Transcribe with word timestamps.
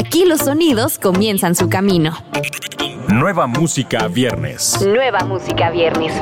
Aquí 0.00 0.24
los 0.24 0.40
sonidos 0.40 0.98
comienzan 0.98 1.54
su 1.54 1.68
camino. 1.68 2.16
Nueva 3.08 3.46
música 3.46 4.08
viernes. 4.08 4.80
Nueva 4.80 5.18
música 5.26 5.68
viernes. 5.68 6.14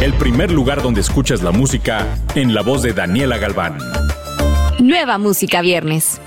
El 0.00 0.14
primer 0.14 0.50
lugar 0.50 0.80
donde 0.80 1.02
escuchas 1.02 1.42
la 1.42 1.50
música 1.50 2.06
en 2.34 2.54
la 2.54 2.62
voz 2.62 2.80
de 2.80 2.94
Daniela 2.94 3.36
Galván. 3.36 3.76
Nueva 4.78 5.18
música 5.18 5.60
viernes. 5.60 6.18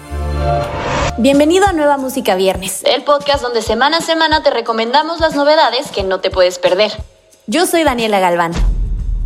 Bienvenido 1.17 1.65
a 1.65 1.73
Nueva 1.73 1.97
Música 1.97 2.35
Viernes, 2.35 2.83
el 2.83 3.01
podcast 3.03 3.41
donde 3.41 3.63
semana 3.63 3.97
a 3.97 4.01
semana 4.01 4.43
te 4.43 4.51
recomendamos 4.51 5.19
las 5.19 5.33
novedades 5.33 5.89
que 5.89 6.03
no 6.03 6.19
te 6.19 6.29
puedes 6.29 6.59
perder. 6.59 6.91
Yo 7.47 7.65
soy 7.65 7.83
Daniela 7.83 8.19
Galván. 8.19 8.51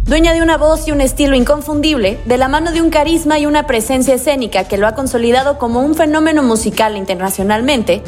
Dueña 0.07 0.31
de 0.31 0.41
una 0.41 0.55
voz 0.55 0.87
y 0.87 0.93
un 0.93 1.01
estilo 1.01 1.35
inconfundible, 1.35 2.17
de 2.23 2.37
la 2.37 2.47
mano 2.47 2.71
de 2.71 2.81
un 2.81 2.89
carisma 2.89 3.39
y 3.39 3.45
una 3.45 3.67
presencia 3.67 4.15
escénica 4.15 4.63
que 4.63 4.77
lo 4.77 4.87
ha 4.87 4.95
consolidado 4.95 5.59
como 5.59 5.81
un 5.81 5.95
fenómeno 5.95 6.43
musical 6.43 6.95
internacionalmente, 6.95 8.01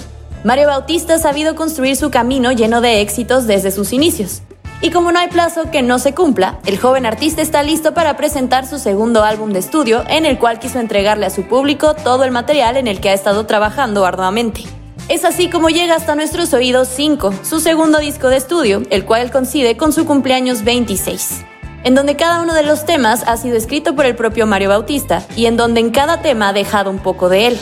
Mario 0.46 0.68
Bautista 0.68 1.16
ha 1.16 1.20
sabido 1.20 1.56
construir 1.56 1.98
su 1.98 2.10
camino 2.10 2.54
lleno 2.54 2.80
de 2.80 3.02
éxitos 3.02 3.48
desde 3.48 3.72
sus 3.72 3.92
inicios. 3.92 4.44
Y 4.80 4.92
como 4.92 5.12
no 5.12 5.20
hay 5.20 5.28
plazo 5.28 5.72
que 5.72 5.82
no 5.82 6.00
se 6.00 6.14
cumpla, 6.14 6.60
el 6.66 6.80
joven 6.80 7.06
artista 7.06 7.42
está 7.42 7.64
listo 7.64 7.94
para 7.94 8.16
presentar 8.16 8.66
su 8.66 8.80
segundo 8.80 9.26
álbum 9.26 9.52
de 9.52 9.60
estudio, 9.60 10.06
en 10.08 10.26
el 10.26 10.40
cual 10.40 10.60
quiso 10.60 10.80
entregarle 10.80 11.26
a 11.26 11.30
su 11.30 11.50
público 11.50 11.96
todo 11.96 12.24
el 12.24 12.32
material 12.32 12.78
en 12.78 12.88
el 12.88 13.02
que 13.02 13.10
ha 13.10 13.14
estado 13.14 13.46
trabajando 13.46 14.06
arduamente. 14.06 14.64
Es 15.10 15.26
así 15.26 15.50
como 15.50 15.68
llega 15.68 15.96
hasta 15.96 16.16
nuestros 16.16 16.54
oídos 16.54 16.88
5, 16.96 17.34
su 17.44 17.60
segundo 17.60 18.00
disco 18.00 18.30
de 18.30 18.38
estudio, 18.38 18.84
el 18.90 19.04
cual 19.04 19.32
coincide 19.32 19.76
con 19.76 19.92
su 19.92 20.06
cumpleaños 20.06 20.64
26, 20.64 21.44
en 21.84 21.96
donde 21.96 22.16
cada 22.16 22.42
uno 22.42 22.54
de 22.54 22.64
los 22.64 22.86
temas 22.86 23.24
ha 23.26 23.38
sido 23.38 23.56
escrito 23.56 23.96
por 23.96 24.06
el 24.06 24.16
propio 24.16 24.46
Mario 24.46 24.70
Bautista 24.70 25.24
y 25.36 25.46
en 25.46 25.58
donde 25.58 25.80
en 25.80 25.92
cada 25.92 26.22
tema 26.22 26.50
ha 26.50 26.54
dejado 26.54 26.90
un 26.90 27.00
poco 27.00 27.30
de 27.30 27.48
él. 27.48 27.60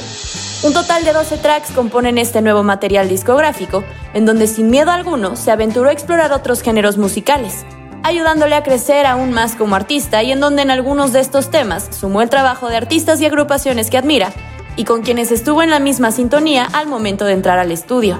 Un 0.63 0.73
total 0.73 1.03
de 1.03 1.13
12 1.13 1.37
tracks 1.37 1.71
componen 1.71 2.17
este 2.17 2.41
nuevo 2.41 2.63
material 2.63 3.07
discográfico, 3.07 3.83
en 4.13 4.25
donde 4.25 4.47
sin 4.47 4.71
miedo 4.71 4.91
alguno 4.91 5.35
se 5.35 5.51
aventuró 5.51 5.89
a 5.89 5.93
explorar 5.93 6.31
otros 6.31 6.61
géneros 6.61 6.97
musicales, 6.97 7.63
ayudándole 8.01 8.55
a 8.55 8.63
crecer 8.63 9.05
aún 9.05 9.31
más 9.31 9.55
como 9.55 9.75
artista 9.75 10.23
y 10.23 10.31
en 10.31 10.39
donde 10.39 10.63
en 10.63 10.71
algunos 10.71 11.13
de 11.13 11.19
estos 11.19 11.51
temas 11.51 11.89
sumó 11.91 12.23
el 12.23 12.29
trabajo 12.29 12.69
de 12.69 12.77
artistas 12.77 13.21
y 13.21 13.25
agrupaciones 13.25 13.91
que 13.91 13.99
admira 13.99 14.33
y 14.77 14.85
con 14.85 15.03
quienes 15.03 15.31
estuvo 15.31 15.61
en 15.61 15.69
la 15.69 15.79
misma 15.79 16.11
sintonía 16.11 16.67
al 16.73 16.87
momento 16.87 17.25
de 17.25 17.33
entrar 17.33 17.59
al 17.59 17.71
estudio. 17.71 18.17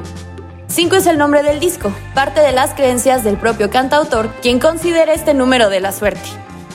5 0.70 0.98
es 0.98 1.08
el 1.08 1.18
nombre 1.18 1.44
del 1.44 1.60
disco, 1.60 1.94
parte 2.14 2.42
de 2.42 2.52
las 2.52 2.74
creencias 2.74 3.24
del 3.24 3.38
propio 3.38 3.70
cantautor, 3.70 4.30
quien 4.42 4.60
considera 4.60 5.14
este 5.14 5.34
número 5.34 5.70
de 5.70 5.80
la 5.80 5.94
suerte, 5.94 6.30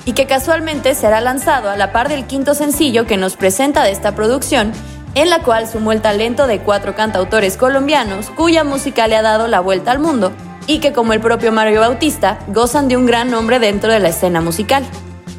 y 0.06 0.12
que 0.14 0.26
casualmente 0.26 0.94
será 0.94 1.20
lanzado 1.20 1.68
a 1.68 1.76
la 1.76 1.92
par 1.92 2.08
del 2.08 2.26
quinto 2.26 2.54
sencillo 2.54 3.06
que 3.06 3.18
nos 3.18 3.36
presenta 3.36 3.84
de 3.84 3.90
esta 3.90 4.14
producción 4.14 4.72
en 5.14 5.28
la 5.28 5.40
cual 5.40 5.68
sumó 5.68 5.92
el 5.92 6.00
talento 6.00 6.46
de 6.46 6.60
cuatro 6.60 6.94
cantautores 6.94 7.58
colombianos 7.58 8.30
cuya 8.30 8.64
música 8.64 9.06
le 9.08 9.16
ha 9.16 9.22
dado 9.22 9.46
la 9.46 9.60
vuelta 9.60 9.92
al 9.92 9.98
mundo 9.98 10.32
y 10.66 10.78
que 10.78 10.94
como 10.94 11.12
el 11.12 11.20
propio 11.20 11.52
Mario 11.52 11.80
Bautista 11.80 12.38
gozan 12.48 12.88
de 12.88 12.96
un 12.96 13.04
gran 13.04 13.30
nombre 13.30 13.58
dentro 13.58 13.92
de 13.92 14.00
la 14.00 14.08
escena 14.08 14.40
musical. 14.40 14.84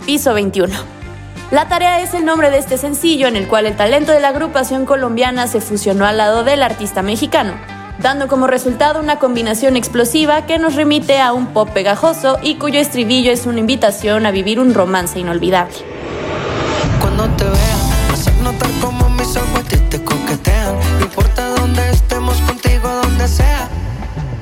Piso 0.06 0.34
21. 0.36 0.72
La 1.50 1.68
tarea 1.68 2.02
es 2.02 2.14
el 2.14 2.26
nombre 2.26 2.52
de 2.52 2.60
este 2.60 2.78
sencillo 2.78 3.28
en 3.28 3.36
el 3.36 3.48
cual 3.48 3.66
el 3.66 3.76
talento 3.76 4.12
de 4.12 4.20
la 4.20 4.30
agrupación 4.30 4.86
colombiana 4.86 5.48
se 5.48 5.60
fusionó 5.60 6.06
al 6.06 6.18
lado 6.18 6.44
del 6.44 6.62
artista 6.62 7.02
mexicano, 7.02 7.54
dando 8.00 8.28
como 8.28 8.48
resultado 8.48 9.00
una 9.00 9.20
combinación 9.20 9.76
explosiva 9.76 10.46
que 10.46 10.60
nos 10.60 10.76
remite 10.76 11.20
a 11.20 11.34
un 11.34 11.48
pop 11.48 11.70
pegajoso 11.70 12.38
y 12.42 12.56
cuyo 12.56 12.80
estribillo 12.80 13.32
es 13.32 13.46
una 13.46 13.60
invitación 13.60 14.26
a 14.26 14.32
vivir 14.32 14.60
un 14.60 14.74
romance 14.74 15.20
inolvidable. 15.20 15.76
Cuando 17.00 17.28
te 17.36 17.46
notar 18.44 18.70
como 18.82 19.10
mis 19.10 19.36
ojos 19.36 19.64
te 19.90 20.04
coquetean. 20.04 20.76
No 21.00 21.06
importa 21.06 21.48
dónde 21.50 21.90
estemos 21.90 22.40
contigo, 22.42 22.90
donde 23.04 23.28
sea. 23.28 23.70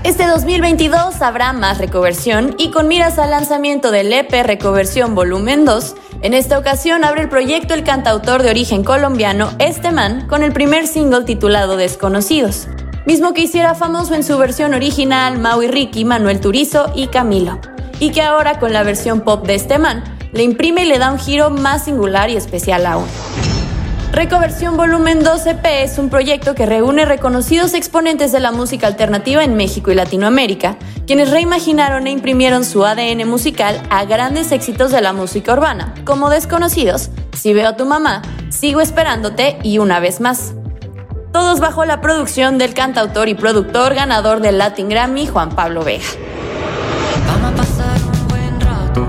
Este 0.04 0.26
2022 0.26 1.22
habrá 1.22 1.54
más 1.54 1.78
recoversión 1.78 2.56
y 2.58 2.72
con 2.72 2.88
miras 2.88 3.20
al 3.20 3.30
lanzamiento 3.30 3.92
del 3.92 4.12
EP 4.12 4.32
Recoversión 4.44 5.14
Volumen 5.14 5.64
2, 5.64 5.96
en 6.24 6.34
esta 6.34 6.58
ocasión 6.58 7.04
abre 7.04 7.22
el 7.22 7.30
proyecto 7.30 7.74
el 7.74 7.84
cantautor 7.84 8.42
de 8.42 8.50
origen 8.50 8.84
colombiano 8.84 9.52
Este 9.60 9.92
Man 9.92 10.28
con 10.28 10.44
el 10.44 10.54
primer 10.54 10.88
single 10.88 11.24
titulado 11.24 11.78
Desconocidos, 11.78 12.68
mismo 13.06 13.34
que 13.34 13.42
hiciera 13.42 13.76
famoso 13.76 14.14
en 14.14 14.24
su 14.24 14.38
versión 14.38 14.74
original 14.74 15.40
Maui 15.40 15.68
Ricky, 15.68 16.06
Manuel 16.06 16.40
Turizo 16.40 16.92
y 16.96 17.08
Camilo, 17.08 17.60
y 18.00 18.12
que 18.12 18.22
ahora 18.22 18.60
con 18.60 18.74
la 18.74 18.84
versión 18.84 19.22
pop 19.22 19.46
de 19.46 19.56
Este 19.56 19.80
Man 19.80 20.04
le 20.34 20.44
imprime 20.44 20.84
y 20.84 20.88
le 20.88 21.00
da 21.00 21.12
un 21.12 21.20
giro 21.20 21.50
más 21.50 21.86
singular 21.86 22.30
y 22.30 22.38
especial 22.38 22.86
aún. 22.86 23.06
Recoversión 24.12 24.76
Volumen 24.76 25.24
12P 25.24 25.84
es 25.84 25.98
un 25.98 26.10
proyecto 26.10 26.54
que 26.54 26.66
reúne 26.66 27.06
reconocidos 27.06 27.74
exponentes 27.74 28.34
de 28.34 28.42
la 28.42 28.52
música 28.52 28.86
alternativa 28.88 29.42
en 29.42 29.56
México 29.56 29.90
y 29.90 29.96
Latinoamérica, 29.96 30.76
quienes 31.08 31.32
reimaginaron 31.32 32.08
e 32.08 32.12
imprimieron 32.12 32.66
su 32.66 32.86
ADN 32.86 33.26
musical 33.26 33.82
a 33.90 34.04
grandes 34.04 34.52
éxitos 34.52 34.92
de 34.92 35.02
la 35.02 35.14
música 35.14 35.54
urbana, 35.54 35.94
como 36.04 36.30
Desconocidos, 36.30 37.10
Si 37.34 37.54
veo 37.54 37.70
a 37.70 37.78
tu 37.78 37.86
mamá, 37.86 38.22
Sigo 38.50 38.82
esperándote 38.82 39.58
y 39.64 39.78
Una 39.78 40.02
vez 40.02 40.20
más. 40.20 40.56
Todos 41.32 41.60
bajo 41.60 41.86
la 41.86 42.02
producción 42.02 42.58
del 42.58 42.74
cantautor 42.74 43.30
y 43.30 43.36
productor 43.36 43.94
ganador 43.94 44.42
del 44.42 44.58
Latin 44.58 44.90
Grammy, 44.90 45.28
Juan 45.28 45.50
Pablo 45.50 45.84
Vega. 45.84 46.04
Vamos 47.28 47.52
a 47.52 47.56
pasar 47.56 47.98
un 48.02 48.28
buen 48.28 48.62
rato, 48.62 49.08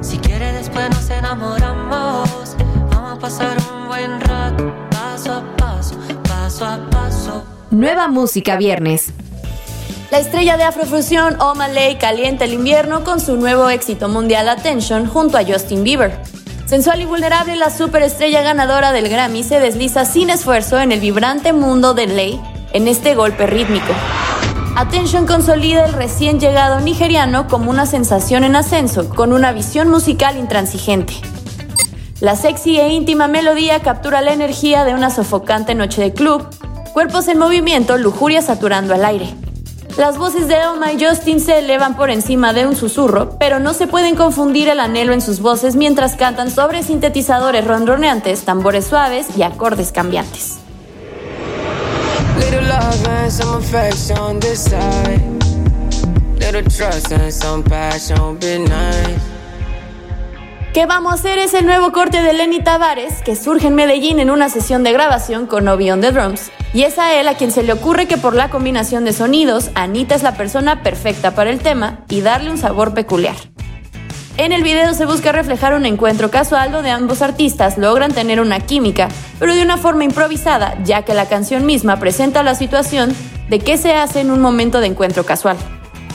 si 0.00 0.18
quiere 0.18 0.52
después 0.52 0.88
nos 0.90 1.10
enamoramos, 1.10 2.56
vamos 2.90 3.12
a 3.12 3.18
pasar 3.18 3.56
un 3.58 3.80
Nueva 7.70 8.08
música 8.08 8.56
viernes. 8.56 9.12
La 10.10 10.18
estrella 10.18 10.56
de 10.56 10.64
Afrofusión 10.64 11.40
O'Malley 11.40 11.96
calienta 11.96 12.44
el 12.44 12.52
invierno 12.52 13.04
con 13.04 13.20
su 13.20 13.36
nuevo 13.36 13.70
éxito 13.70 14.08
mundial 14.08 14.48
Attention 14.48 15.06
junto 15.06 15.38
a 15.38 15.44
Justin 15.44 15.84
Bieber. 15.84 16.20
Sensual 16.70 17.00
y 17.00 17.04
vulnerable, 17.04 17.56
la 17.56 17.68
superestrella 17.68 18.42
ganadora 18.42 18.92
del 18.92 19.08
Grammy 19.08 19.42
se 19.42 19.58
desliza 19.58 20.04
sin 20.04 20.30
esfuerzo 20.30 20.78
en 20.78 20.92
el 20.92 21.00
vibrante 21.00 21.52
mundo 21.52 21.94
de 21.94 22.06
Ley 22.06 22.40
en 22.72 22.86
este 22.86 23.16
golpe 23.16 23.48
rítmico. 23.48 23.92
Attention 24.76 25.26
consolida 25.26 25.84
el 25.84 25.94
recién 25.94 26.38
llegado 26.38 26.78
nigeriano 26.78 27.48
como 27.48 27.72
una 27.72 27.86
sensación 27.86 28.44
en 28.44 28.54
ascenso, 28.54 29.08
con 29.08 29.32
una 29.32 29.50
visión 29.50 29.88
musical 29.88 30.38
intransigente. 30.38 31.14
La 32.20 32.36
sexy 32.36 32.78
e 32.78 32.90
íntima 32.90 33.26
melodía 33.26 33.80
captura 33.80 34.20
la 34.22 34.32
energía 34.32 34.84
de 34.84 34.94
una 34.94 35.10
sofocante 35.10 35.74
noche 35.74 36.00
de 36.00 36.12
club, 36.12 36.46
Cuerpos 36.92 37.26
en 37.26 37.38
movimiento, 37.38 37.98
lujuria 37.98 38.42
saturando 38.42 38.94
al 38.94 39.04
aire. 39.04 39.34
Las 39.96 40.16
voces 40.18 40.48
de 40.48 40.56
Oma 40.66 40.92
y 40.92 41.04
Justin 41.04 41.40
se 41.40 41.58
elevan 41.58 41.96
por 41.96 42.10
encima 42.10 42.52
de 42.52 42.66
un 42.66 42.76
susurro, 42.76 43.36
pero 43.38 43.58
no 43.58 43.74
se 43.74 43.86
pueden 43.86 44.14
confundir 44.14 44.68
el 44.68 44.80
anhelo 44.80 45.12
en 45.12 45.20
sus 45.20 45.40
voces 45.40 45.76
mientras 45.76 46.16
cantan 46.16 46.50
sobre 46.50 46.82
sintetizadores 46.82 47.66
ronroneantes, 47.66 48.44
tambores 48.44 48.86
suaves 48.86 49.26
y 49.36 49.42
acordes 49.42 49.92
cambiantes. 49.92 50.58
¿Qué 60.72 60.86
vamos 60.86 61.10
a 61.10 61.14
hacer? 61.16 61.38
Es 61.38 61.52
el 61.54 61.66
nuevo 61.66 61.90
corte 61.90 62.22
de 62.22 62.32
Lenny 62.32 62.60
Tavares, 62.60 63.22
que 63.22 63.34
surge 63.34 63.66
en 63.66 63.74
Medellín 63.74 64.20
en 64.20 64.30
una 64.30 64.48
sesión 64.48 64.84
de 64.84 64.92
grabación 64.92 65.48
con 65.48 65.66
Obi 65.66 65.90
on 65.90 66.00
the 66.00 66.12
Drums. 66.12 66.52
Y 66.72 66.84
es 66.84 66.96
a 66.96 67.12
él 67.18 67.26
a 67.26 67.34
quien 67.34 67.50
se 67.50 67.64
le 67.64 67.72
ocurre 67.72 68.06
que 68.06 68.16
por 68.16 68.36
la 68.36 68.50
combinación 68.50 69.04
de 69.04 69.12
sonidos, 69.12 69.72
Anita 69.74 70.14
es 70.14 70.22
la 70.22 70.36
persona 70.36 70.84
perfecta 70.84 71.34
para 71.34 71.50
el 71.50 71.58
tema 71.58 72.04
y 72.08 72.20
darle 72.20 72.52
un 72.52 72.56
sabor 72.56 72.94
peculiar. 72.94 73.34
En 74.36 74.52
el 74.52 74.62
video 74.62 74.94
se 74.94 75.06
busca 75.06 75.32
reflejar 75.32 75.74
un 75.74 75.86
encuentro 75.86 76.30
casual 76.30 76.70
donde 76.70 76.90
ambos 76.90 77.20
artistas 77.20 77.76
logran 77.76 78.12
tener 78.12 78.40
una 78.40 78.60
química, 78.60 79.08
pero 79.40 79.56
de 79.56 79.62
una 79.62 79.76
forma 79.76 80.04
improvisada, 80.04 80.78
ya 80.84 81.02
que 81.02 81.14
la 81.14 81.26
canción 81.26 81.66
misma 81.66 81.98
presenta 81.98 82.44
la 82.44 82.54
situación 82.54 83.12
de 83.48 83.58
qué 83.58 83.76
se 83.76 83.94
hace 83.94 84.20
en 84.20 84.30
un 84.30 84.40
momento 84.40 84.78
de 84.78 84.86
encuentro 84.86 85.26
casual. 85.26 85.56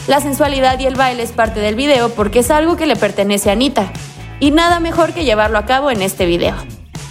La 0.08 0.22
sensualidad 0.22 0.80
y 0.80 0.86
el 0.86 0.96
baile 0.96 1.24
es 1.24 1.34
parte 1.34 1.60
del 1.60 1.76
video 1.76 2.08
porque 2.08 2.40
es 2.40 2.52
algo 2.52 2.78
que 2.78 2.86
le 2.86 2.96
pertenece 2.96 3.50
a 3.50 3.54
Anita, 3.54 3.92
y 4.40 4.52
nada 4.52 4.80
mejor 4.80 5.14
que 5.14 5.26
llevarlo 5.26 5.58
a 5.58 5.66
cabo 5.66 5.92
en 5.92 6.02
este 6.02 6.26
video. 6.26 6.56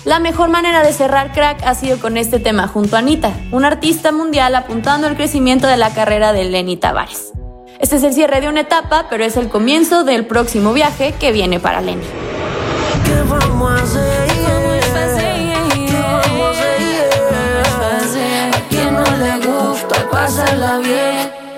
La 0.05 0.19
mejor 0.19 0.50
manera 0.50 0.82
de 0.82 0.93
cerrar 0.93 1.32
Crack 1.32 1.62
ha 1.65 1.75
sido 1.75 1.99
con 1.99 2.19
este 2.19 2.38
tema 2.38 2.69
junto 2.69 2.97
a 2.97 2.99
Anita, 2.99 3.32
un 3.53 3.65
artista 3.65 4.12
mundial 4.12 4.55
apuntando 4.55 5.06
al 5.06 5.17
crecimiento 5.17 5.67
de 5.67 5.79
la 5.79 5.94
carrera 5.94 6.35
de 6.35 6.44
Lenny 6.44 6.76
Tavares. 6.76 7.32
Este 7.79 7.97
es 7.97 8.03
el 8.03 8.12
cierre 8.12 8.41
de 8.41 8.49
una 8.49 8.61
etapa, 8.61 9.06
pero 9.09 9.25
es 9.25 9.37
el 9.37 9.49
comienzo 9.49 10.05
del 10.05 10.26
próximo 10.26 10.73
viaje 10.75 11.15
que 11.19 11.32
viene 11.32 11.59
para 11.59 11.81
Lenny. 11.81 12.05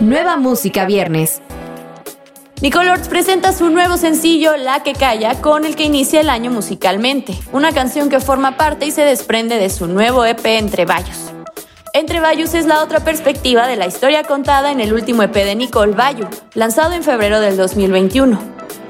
Nueva 0.00 0.36
música 0.36 0.84
viernes. 0.84 1.42
Nicolors 2.62 3.08
presenta 3.08 3.52
su 3.52 3.68
nuevo 3.68 3.98
sencillo 3.98 4.56
La 4.56 4.82
que 4.82 4.94
calla 4.94 5.42
con 5.42 5.66
el 5.66 5.76
que 5.76 5.84
inicia 5.84 6.22
el 6.22 6.30
año 6.30 6.50
musicalmente, 6.50 7.38
una 7.52 7.72
canción 7.72 8.08
que 8.08 8.18
forma 8.18 8.56
parte 8.56 8.86
y 8.86 8.90
se 8.92 9.02
desprende 9.02 9.58
de 9.58 9.68
su 9.68 9.86
nuevo 9.86 10.24
EP 10.24 10.44
Entre 10.46 10.86
Vallos. 10.86 11.32
Entre 11.92 12.18
Bayus 12.18 12.54
es 12.54 12.64
la 12.64 12.82
otra 12.82 13.00
perspectiva 13.00 13.66
de 13.66 13.76
la 13.76 13.86
historia 13.86 14.24
contada 14.24 14.70
en 14.70 14.80
el 14.80 14.94
último 14.94 15.22
EP 15.22 15.34
de 15.34 15.54
Nicole 15.54 15.92
Bayu, 15.92 16.28
lanzado 16.54 16.94
en 16.94 17.02
febrero 17.02 17.40
del 17.40 17.58
2021. 17.58 18.38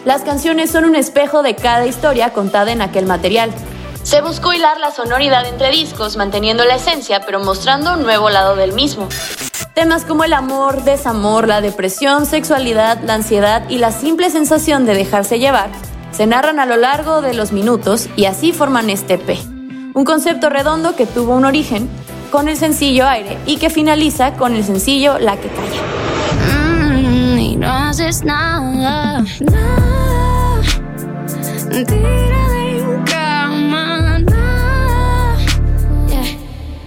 Las 0.05 0.23
canciones 0.23 0.71
son 0.71 0.85
un 0.85 0.95
espejo 0.95 1.43
de 1.43 1.57
cada 1.57 1.87
historia 1.87 2.33
contada 2.33 2.71
en 2.71 2.83
aquel 2.83 3.07
material. 3.07 3.51
Se 4.05 4.21
buscó 4.23 4.53
hilar 4.53 4.79
la 4.79 4.93
sonoridad 4.93 5.45
entre 5.45 5.73
discos, 5.73 6.17
manteniendo 6.17 6.65
la 6.65 6.77
esencia, 6.77 7.23
pero 7.23 7.41
mostrando 7.41 7.95
un 7.95 8.03
nuevo 8.03 8.31
lado 8.31 8.55
del 8.55 8.75
mismo. 8.75 9.09
Temas 9.77 10.07
como 10.07 10.25
el 10.25 10.33
amor, 10.33 10.85
desamor, 10.85 11.47
la 11.47 11.61
depresión, 11.61 12.25
sexualidad, 12.25 12.99
la 13.03 13.13
ansiedad 13.13 13.69
y 13.69 13.77
la 13.77 13.93
simple 13.93 14.31
sensación 14.31 14.87
de 14.87 14.95
dejarse 14.95 15.39
llevar 15.39 15.69
se 16.13 16.27
narran 16.27 16.59
a 16.61 16.65
lo 16.65 16.79
largo 16.79 17.21
de 17.21 17.35
los 17.35 17.53
minutos 17.53 18.09
y 18.17 18.25
así 18.25 18.53
forman 18.53 18.89
este 18.89 19.15
EP. 19.15 19.37
Un 19.93 20.07
concepto 20.07 20.49
redondo 20.49 20.97
que 20.97 21.05
tuvo 21.05 21.37
un 21.37 21.45
origen 21.45 21.91
con 22.33 22.49
el 22.49 22.57
sencillo 22.57 23.07
Aire 23.07 23.37
y 23.45 23.59
que 23.59 23.69
finaliza 23.69 24.33
con 24.33 24.55
el 24.55 24.65
sencillo 24.65 25.19
La 25.19 25.37
que 25.37 25.49
calla. 25.49 25.83
Mm, 26.95 27.39
y 27.39 27.57
no 27.57 27.71
haces 27.71 28.25
nada, 28.25 29.23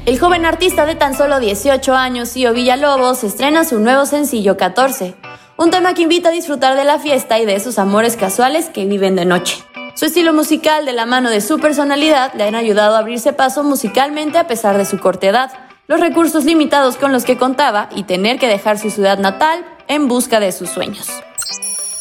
El 0.09 0.17
joven 0.17 0.43
artista 0.43 0.87
de 0.87 0.95
tan 0.95 1.15
solo 1.15 1.39
18 1.39 1.93
años, 1.93 2.29
Cío 2.29 2.51
Villalobos, 2.51 3.23
estrena 3.23 3.63
su 3.63 3.79
nuevo 3.79 4.07
sencillo 4.07 4.57
14, 4.57 5.13
un 5.55 5.69
tema 5.69 5.93
que 5.93 6.01
invita 6.01 6.29
a 6.29 6.31
disfrutar 6.31 6.75
de 6.75 6.83
la 6.83 6.97
fiesta 6.97 7.37
y 7.37 7.45
de 7.45 7.53
esos 7.53 7.77
amores 7.77 8.17
casuales 8.17 8.69
que 8.69 8.85
viven 8.85 9.15
de 9.15 9.25
noche. 9.25 9.63
Su 9.93 10.05
estilo 10.05 10.33
musical, 10.33 10.87
de 10.87 10.93
la 10.93 11.05
mano 11.05 11.29
de 11.29 11.41
su 11.41 11.59
personalidad, 11.59 12.33
le 12.33 12.45
han 12.45 12.55
ayudado 12.55 12.95
a 12.95 12.97
abrirse 12.97 13.33
paso 13.33 13.63
musicalmente 13.63 14.39
a 14.39 14.47
pesar 14.47 14.79
de 14.79 14.85
su 14.85 14.99
corta 14.99 15.27
edad, 15.27 15.51
los 15.85 15.99
recursos 15.99 16.43
limitados 16.43 16.95
con 16.95 17.11
los 17.11 17.23
que 17.23 17.37
contaba 17.37 17.87
y 17.95 18.01
tener 18.01 18.39
que 18.39 18.47
dejar 18.47 18.79
su 18.79 18.89
ciudad 18.89 19.19
natal 19.19 19.63
en 19.87 20.07
busca 20.07 20.39
de 20.39 20.51
sus 20.51 20.71
sueños. 20.71 21.07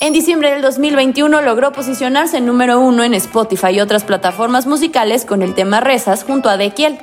En 0.00 0.14
diciembre 0.14 0.50
del 0.50 0.62
2021 0.62 1.42
logró 1.42 1.72
posicionarse 1.72 2.38
en 2.38 2.46
número 2.46 2.80
uno 2.80 3.04
en 3.04 3.12
Spotify 3.12 3.72
y 3.72 3.80
otras 3.80 4.04
plataformas 4.04 4.64
musicales 4.64 5.26
con 5.26 5.42
el 5.42 5.54
tema 5.54 5.80
Rezas 5.80 6.24
junto 6.24 6.48
a 6.48 6.56
Dekiel, 6.56 6.98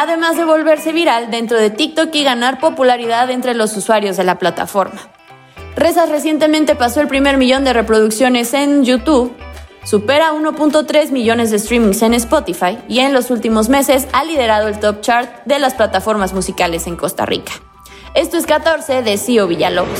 además 0.00 0.36
de 0.36 0.44
volverse 0.44 0.92
viral 0.92 1.30
dentro 1.30 1.58
de 1.58 1.70
TikTok 1.70 2.14
y 2.14 2.24
ganar 2.24 2.58
popularidad 2.58 3.30
entre 3.30 3.54
los 3.54 3.76
usuarios 3.76 4.16
de 4.16 4.24
la 4.24 4.38
plataforma. 4.38 5.00
Rezas 5.76 6.08
recientemente 6.08 6.74
pasó 6.74 7.00
el 7.00 7.08
primer 7.08 7.36
millón 7.36 7.64
de 7.64 7.72
reproducciones 7.72 8.52
en 8.54 8.84
YouTube 8.84 9.34
Supera 9.84 10.32
1.3 10.32 11.10
millones 11.10 11.50
de 11.50 11.58
streamings 11.58 12.02
en 12.02 12.14
Spotify 12.14 12.78
y 12.86 13.00
en 13.00 13.14
los 13.14 13.30
últimos 13.30 13.68
meses 13.68 14.06
ha 14.12 14.24
liderado 14.24 14.68
el 14.68 14.78
top 14.78 15.00
chart 15.00 15.30
de 15.46 15.58
las 15.58 15.74
plataformas 15.74 16.34
musicales 16.34 16.86
en 16.86 16.96
Costa 16.96 17.24
Rica. 17.24 17.52
Esto 18.14 18.36
es 18.36 18.44
14 18.46 19.02
de 19.02 19.16
Cío 19.16 19.46
Villalobos. 19.46 19.98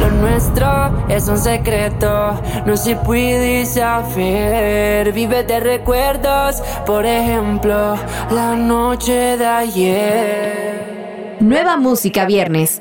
Lo 0.00 0.10
nuestro 0.10 1.06
es 1.08 1.28
un 1.28 1.38
secreto, 1.38 2.40
no 2.66 2.76
se 2.76 2.96
puede 2.96 3.64
saber. 3.66 5.12
Vive 5.12 5.44
de 5.44 5.60
recuerdos, 5.60 6.62
por 6.86 7.06
ejemplo, 7.06 7.96
la 8.30 8.54
noche 8.54 9.36
de 9.36 9.46
ayer. 9.46 11.36
Nueva 11.40 11.76
música 11.76 12.24
viernes. 12.24 12.78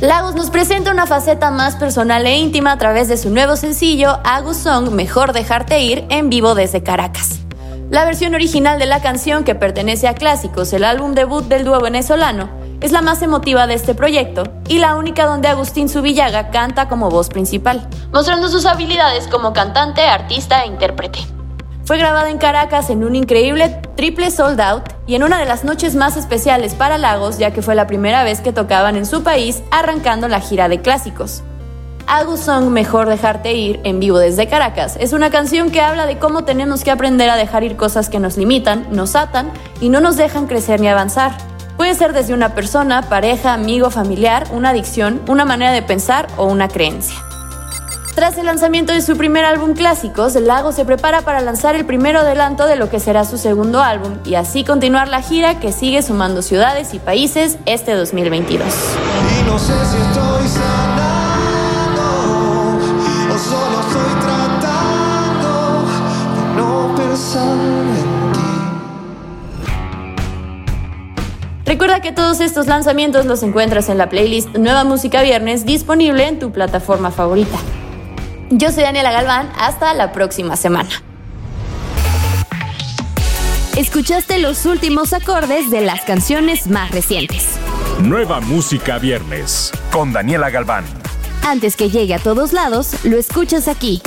Lagos 0.00 0.36
nos 0.36 0.50
presenta 0.50 0.92
una 0.92 1.06
faceta 1.06 1.50
más 1.50 1.74
personal 1.74 2.24
e 2.24 2.38
íntima 2.38 2.70
a 2.70 2.78
través 2.78 3.08
de 3.08 3.16
su 3.16 3.30
nuevo 3.30 3.56
sencillo 3.56 4.20
Agus 4.22 4.58
Song 4.58 4.90
Mejor 4.90 5.32
Dejarte 5.32 5.80
Ir 5.80 6.04
en 6.08 6.30
vivo 6.30 6.54
desde 6.54 6.84
Caracas. 6.84 7.40
La 7.90 8.04
versión 8.04 8.34
original 8.34 8.78
de 8.78 8.86
la 8.86 9.00
canción, 9.00 9.44
que 9.44 9.54
pertenece 9.54 10.06
a 10.06 10.14
Clásicos, 10.14 10.72
el 10.74 10.84
álbum 10.84 11.14
debut 11.14 11.44
del 11.46 11.64
dúo 11.64 11.80
venezolano, 11.80 12.48
es 12.80 12.92
la 12.92 13.02
más 13.02 13.22
emotiva 13.22 13.66
de 13.66 13.74
este 13.74 13.94
proyecto 13.94 14.44
y 14.68 14.78
la 14.78 14.94
única 14.94 15.26
donde 15.26 15.48
Agustín 15.48 15.88
Subillaga 15.88 16.50
canta 16.50 16.88
como 16.88 17.10
voz 17.10 17.28
principal, 17.28 17.88
mostrando 18.12 18.48
sus 18.48 18.66
habilidades 18.66 19.26
como 19.28 19.52
cantante, 19.52 20.02
artista 20.02 20.62
e 20.62 20.68
intérprete. 20.68 21.20
Fue 21.84 21.96
grabada 21.96 22.28
en 22.28 22.36
Caracas 22.38 22.90
en 22.90 23.02
un 23.02 23.16
increíble 23.16 23.80
triple 23.96 24.30
sold 24.30 24.60
out 24.60 24.82
y 25.06 25.14
en 25.14 25.22
una 25.22 25.38
de 25.38 25.46
las 25.46 25.64
noches 25.64 25.94
más 25.94 26.18
especiales 26.18 26.74
para 26.74 26.98
Lagos, 26.98 27.38
ya 27.38 27.52
que 27.52 27.62
fue 27.62 27.74
la 27.74 27.86
primera 27.86 28.24
vez 28.24 28.42
que 28.42 28.52
tocaban 28.52 28.94
en 28.94 29.06
su 29.06 29.22
país 29.22 29.62
arrancando 29.70 30.28
la 30.28 30.40
gira 30.40 30.68
de 30.68 30.82
clásicos. 30.82 31.42
Agus 32.06 32.40
Song 32.40 32.68
Mejor 32.68 33.08
Dejarte 33.08 33.54
Ir 33.54 33.80
en 33.84 34.00
vivo 34.00 34.18
desde 34.18 34.48
Caracas 34.48 34.96
es 35.00 35.12
una 35.12 35.30
canción 35.30 35.70
que 35.70 35.80
habla 35.80 36.06
de 36.06 36.18
cómo 36.18 36.44
tenemos 36.44 36.84
que 36.84 36.90
aprender 36.90 37.28
a 37.30 37.36
dejar 37.36 37.64
ir 37.64 37.76
cosas 37.76 38.08
que 38.08 38.18
nos 38.18 38.36
limitan, 38.36 38.86
nos 38.90 39.16
atan 39.16 39.50
y 39.80 39.88
no 39.88 40.00
nos 40.00 40.16
dejan 40.16 40.46
crecer 40.46 40.80
ni 40.80 40.88
avanzar. 40.88 41.47
Puede 41.78 41.94
ser 41.94 42.12
desde 42.12 42.34
una 42.34 42.56
persona, 42.56 43.02
pareja, 43.02 43.54
amigo, 43.54 43.88
familiar, 43.90 44.48
una 44.50 44.70
adicción, 44.70 45.22
una 45.28 45.44
manera 45.44 45.70
de 45.70 45.80
pensar 45.80 46.26
o 46.36 46.46
una 46.46 46.66
creencia. 46.66 47.16
Tras 48.16 48.36
el 48.36 48.46
lanzamiento 48.46 48.92
de 48.92 49.00
su 49.00 49.16
primer 49.16 49.44
álbum 49.44 49.74
Clásicos, 49.74 50.34
Lago 50.34 50.72
se 50.72 50.84
prepara 50.84 51.22
para 51.22 51.40
lanzar 51.40 51.76
el 51.76 51.86
primer 51.86 52.16
adelanto 52.16 52.66
de 52.66 52.74
lo 52.74 52.90
que 52.90 52.98
será 52.98 53.24
su 53.24 53.38
segundo 53.38 53.80
álbum 53.80 54.14
y 54.24 54.34
así 54.34 54.64
continuar 54.64 55.06
la 55.06 55.22
gira 55.22 55.60
que 55.60 55.70
sigue 55.70 56.02
sumando 56.02 56.42
ciudades 56.42 56.94
y 56.94 56.98
países 56.98 57.58
este 57.64 57.94
2022. 57.94 58.66
Y 59.38 59.48
no 59.48 59.56
sé 59.56 59.72
si 59.84 60.17
Recuerda 71.78 72.00
que 72.00 72.10
todos 72.10 72.40
estos 72.40 72.66
lanzamientos 72.66 73.24
los 73.24 73.40
encuentras 73.44 73.88
en 73.88 73.98
la 73.98 74.08
playlist 74.08 74.48
Nueva 74.56 74.82
Música 74.82 75.22
Viernes 75.22 75.64
disponible 75.64 76.26
en 76.26 76.40
tu 76.40 76.50
plataforma 76.50 77.12
favorita. 77.12 77.56
Yo 78.50 78.72
soy 78.72 78.82
Daniela 78.82 79.12
Galván, 79.12 79.48
hasta 79.56 79.94
la 79.94 80.10
próxima 80.10 80.56
semana. 80.56 80.88
Escuchaste 83.76 84.40
los 84.40 84.66
últimos 84.66 85.12
acordes 85.12 85.70
de 85.70 85.82
las 85.82 86.00
canciones 86.00 86.66
más 86.66 86.90
recientes. 86.90 87.46
Nueva 88.00 88.40
música 88.40 88.98
viernes 88.98 89.70
con 89.92 90.12
Daniela 90.12 90.50
Galván. 90.50 90.84
Antes 91.46 91.76
que 91.76 91.90
llegue 91.90 92.14
a 92.14 92.18
todos 92.18 92.52
lados, 92.52 93.04
lo 93.04 93.16
escuchas 93.16 93.68
aquí. 93.68 94.02